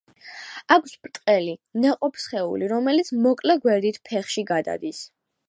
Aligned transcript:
აქვს 0.75 0.95
ბრტყელი 1.03 1.53
ნაყოფსხეული, 1.83 2.71
რომელიც 2.73 3.13
მოკლე 3.27 3.59
გვერდით 3.67 4.03
ფეხში 4.11 4.47
გადადის. 4.55 5.05